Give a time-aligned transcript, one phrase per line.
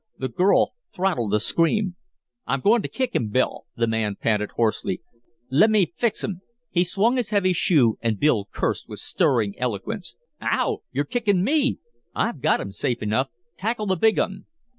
[0.17, 1.95] The girl throttled a scream.
[2.47, 5.03] "I'm goin' to kick 'im, Bill," the man panted hoarsely.
[5.51, 10.15] "Le' me fix 'im." He swung his heavy shoe, and Bill cursed with stirring eloquence.
[10.41, 10.81] "Ow!
[10.91, 11.77] You're kickin' me!
[12.15, 13.29] I've got 'im, safe enough.
[13.59, 14.47] Tackle the big un."